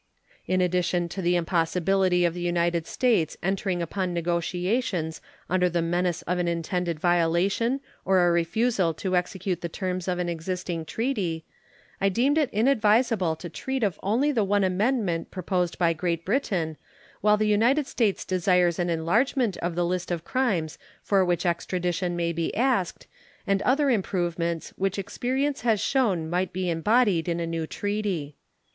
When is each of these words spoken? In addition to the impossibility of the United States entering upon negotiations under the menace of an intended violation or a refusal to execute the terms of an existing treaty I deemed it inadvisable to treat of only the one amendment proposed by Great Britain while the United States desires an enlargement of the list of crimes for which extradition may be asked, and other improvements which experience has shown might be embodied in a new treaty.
In 0.47 0.61
addition 0.61 1.09
to 1.09 1.21
the 1.21 1.35
impossibility 1.35 2.25
of 2.25 2.33
the 2.33 2.41
United 2.41 2.87
States 2.87 3.37
entering 3.43 3.83
upon 3.83 4.15
negotiations 4.15 5.21
under 5.47 5.69
the 5.69 5.83
menace 5.83 6.23
of 6.23 6.39
an 6.39 6.47
intended 6.47 6.99
violation 6.99 7.81
or 8.03 8.25
a 8.27 8.31
refusal 8.31 8.95
to 8.95 9.15
execute 9.15 9.61
the 9.61 9.69
terms 9.69 10.07
of 10.07 10.17
an 10.17 10.27
existing 10.27 10.85
treaty 10.85 11.45
I 12.01 12.09
deemed 12.09 12.39
it 12.39 12.49
inadvisable 12.51 13.35
to 13.35 13.47
treat 13.49 13.83
of 13.83 13.99
only 14.01 14.31
the 14.31 14.43
one 14.43 14.63
amendment 14.63 15.29
proposed 15.29 15.77
by 15.77 15.93
Great 15.93 16.25
Britain 16.25 16.77
while 17.21 17.37
the 17.37 17.45
United 17.45 17.85
States 17.85 18.25
desires 18.25 18.79
an 18.79 18.89
enlargement 18.89 19.55
of 19.57 19.75
the 19.75 19.85
list 19.85 20.09
of 20.09 20.25
crimes 20.25 20.79
for 21.03 21.23
which 21.23 21.45
extradition 21.45 22.15
may 22.15 22.33
be 22.33 22.57
asked, 22.57 23.05
and 23.45 23.61
other 23.61 23.91
improvements 23.91 24.73
which 24.77 24.97
experience 24.97 25.61
has 25.61 25.79
shown 25.79 26.27
might 26.27 26.51
be 26.51 26.71
embodied 26.71 27.29
in 27.29 27.39
a 27.39 27.45
new 27.45 27.67
treaty. 27.67 28.35